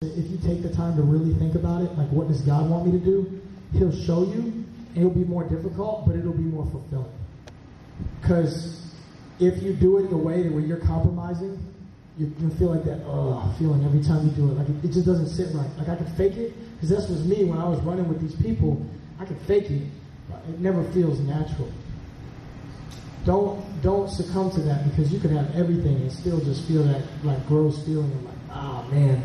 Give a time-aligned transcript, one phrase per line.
[0.00, 2.86] if you take the time to really think about it, like what does God want
[2.86, 3.40] me to do,
[3.72, 4.64] He'll show you.
[4.94, 7.12] It'll be more difficult, but it'll be more fulfilling.
[8.20, 8.94] Because
[9.40, 11.58] if you do it a way that where you're compromising,
[12.16, 14.54] you, you feel like that oh feeling every time you do it.
[14.54, 15.68] Like it, it just doesn't sit right.
[15.78, 18.34] Like I could fake it because this was me when I was running with these
[18.40, 18.84] people.
[19.20, 19.82] I could fake it.
[20.30, 21.70] But it never feels natural.
[23.24, 27.02] Don't don't succumb to that because you can have everything and still just feel that
[27.24, 29.22] like gross feeling of like, oh, man,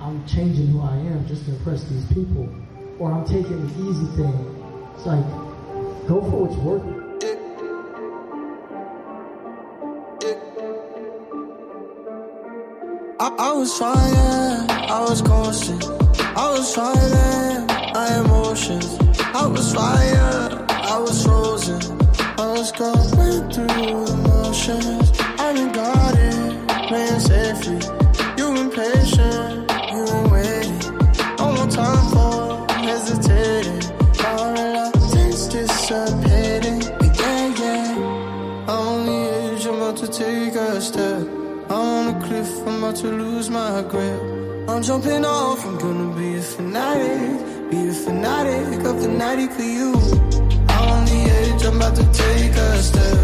[0.00, 2.48] I'm changing who I am just to impress these people,
[2.98, 4.92] or I'm taking the easy thing.
[4.94, 5.24] It's like
[6.08, 7.00] go for what's worth.
[13.20, 15.82] I, I was trying, I was coasting,
[16.34, 18.96] I was trying, my emotions.
[19.34, 21.78] I was fire, I was frozen,
[22.38, 25.09] I was going through the motions.
[42.42, 44.20] Cliff, I'm about to lose my grip.
[44.68, 47.70] I'm jumping off, I'm gonna be a fanatic.
[47.70, 49.92] Be a fanatic of the night for you.
[50.74, 53.18] I'm on the edge, I'm about to take a step.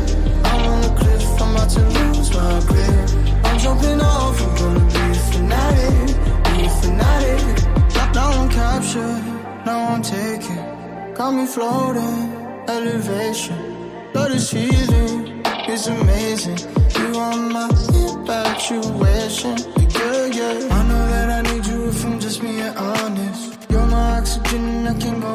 [0.44, 3.08] I'm on the cliff, I'm about to lose my grip.
[3.46, 6.06] I'm jumping off, I'm gonna be a fanatic.
[6.46, 7.44] Be a fanatic.
[8.14, 9.22] Now I'm captured,
[9.66, 10.60] now I'm taken.
[11.14, 12.18] Got me floating,
[12.68, 13.58] elevation.
[14.14, 15.15] Love this feeling,
[15.68, 16.58] it's amazing.
[16.98, 19.56] You are my infatuation.
[19.96, 20.74] Yeah, yeah.
[20.76, 23.58] I know that I need you if I'm just being honest.
[23.70, 25.25] You're my oxygen I can't go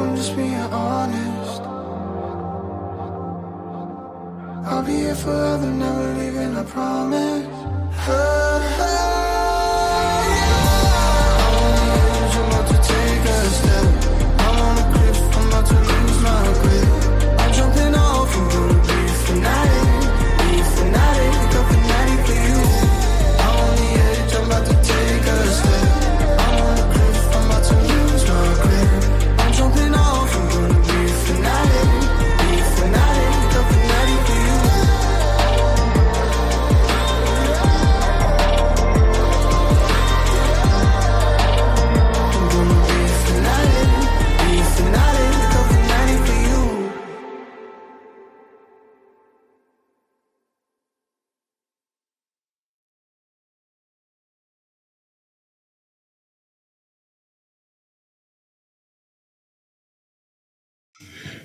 [0.00, 1.60] I'm just being honest.
[4.66, 9.09] I'll be here forever, never leaving, I promise.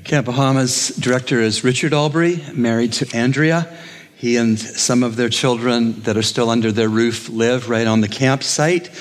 [0.06, 3.76] Camp Bahama's director is Richard Albury, married to Andrea.
[4.16, 8.02] He and some of their children that are still under their roof live right on
[8.02, 8.92] the campsite,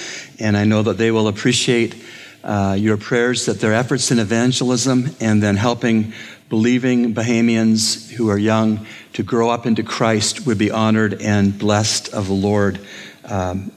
[0.41, 2.03] and I know that they will appreciate
[2.43, 6.15] uh, your prayers that their efforts in evangelism and then helping
[6.49, 12.15] believing Bahamians who are young to grow up into Christ would be honored and blessed
[12.15, 12.81] of the Lord
[13.27, 13.73] um,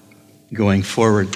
[0.54, 1.36] going forward.